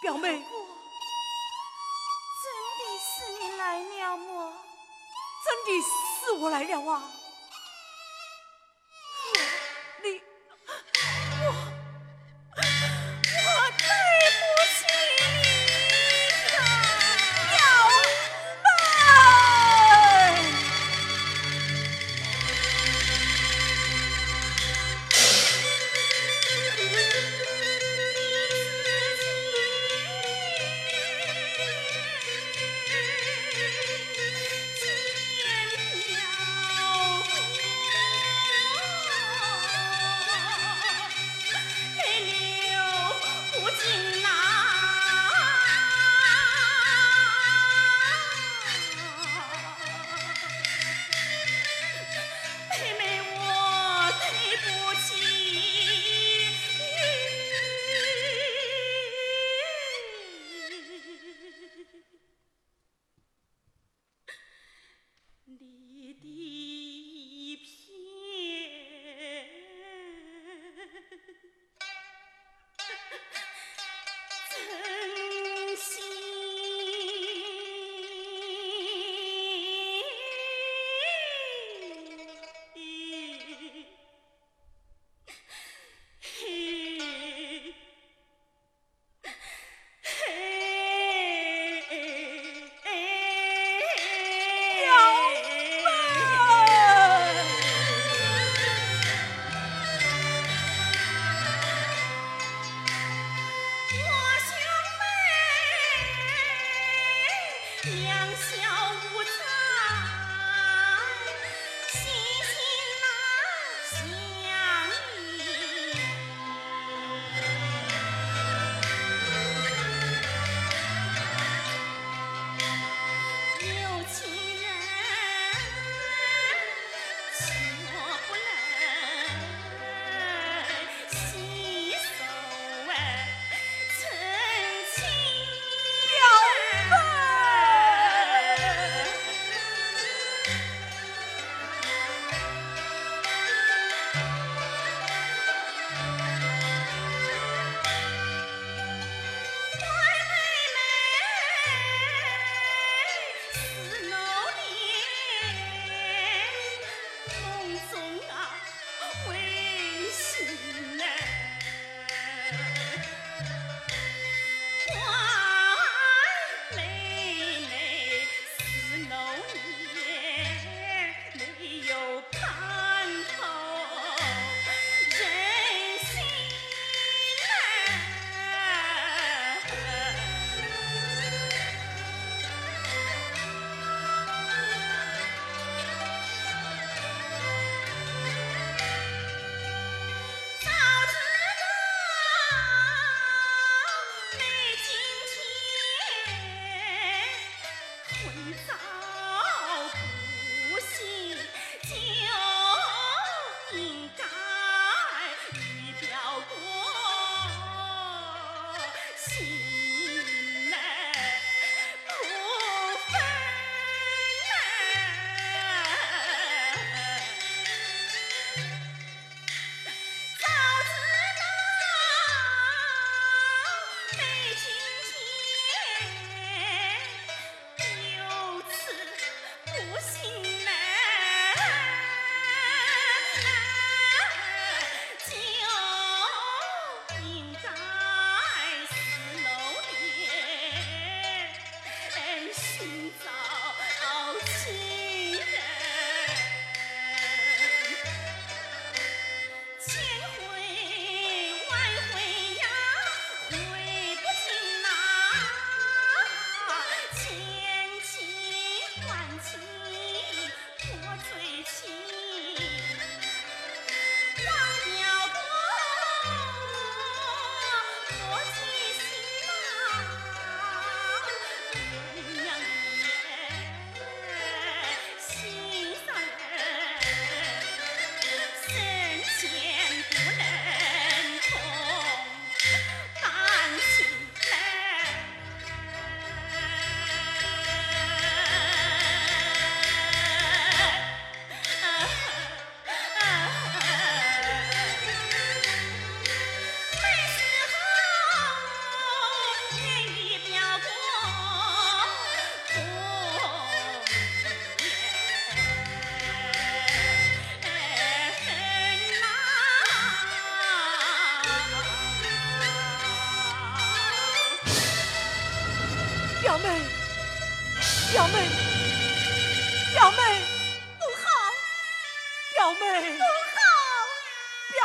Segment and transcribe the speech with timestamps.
[0.00, 0.42] 表妹。
[2.42, 2.46] 真
[2.78, 4.52] 的是你来了吗？
[5.44, 7.19] 真的是我来了啊。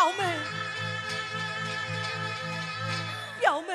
[0.06, 0.22] 表妹，
[3.40, 3.74] 表妹，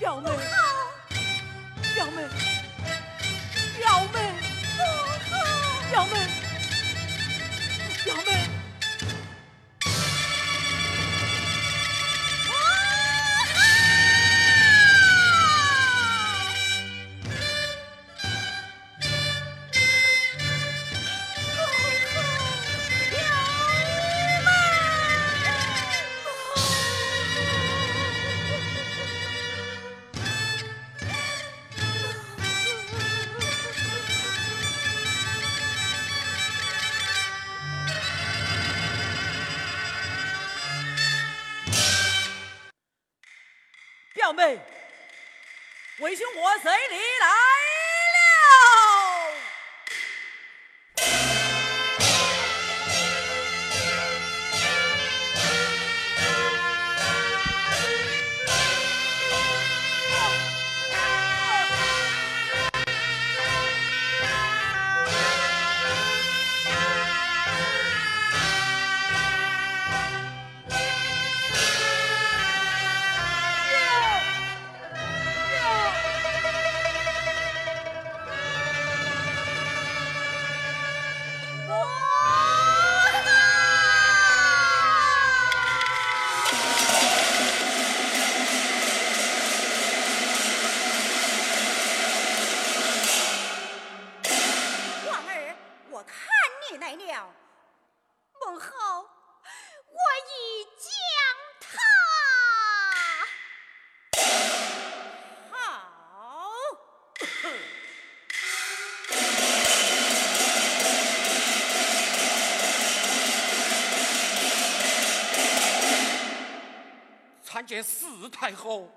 [0.00, 0.16] 表妹。
[0.16, 0.30] 表妹，
[1.94, 2.16] 表妹，
[3.76, 4.16] 表妹，
[5.90, 6.14] 表妹，
[8.02, 8.55] 表妹。
[44.14, 44.58] 表妹，
[45.98, 47.75] 为兄我随你来。
[117.82, 118.90] 四太后。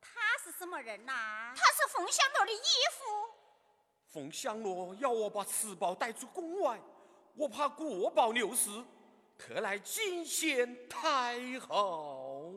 [0.00, 0.10] 他
[0.44, 2.58] 是什么人呐、他是凤香罗的义
[2.98, 3.34] 父。
[4.12, 6.80] 凤香罗要我把此宝带出宫外，
[7.36, 8.68] 我怕国宝流失，
[9.38, 12.54] 特来进献太后。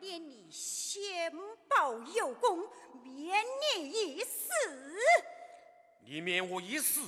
[0.00, 1.32] 念你先
[1.68, 2.66] 报有功，
[3.02, 3.44] 免
[3.76, 4.50] 你一死。
[6.00, 7.00] 你免我一死，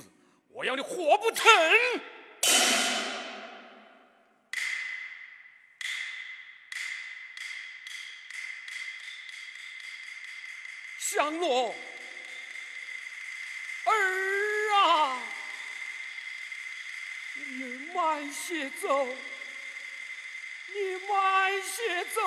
[0.49, 1.45] 我要你活不成。
[11.37, 11.75] 我
[13.85, 13.93] 儿
[14.75, 15.21] 啊
[17.35, 19.07] 你慢些走
[20.67, 22.21] 你慢些走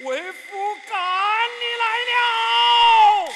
[0.00, 3.34] 为父赶你来了。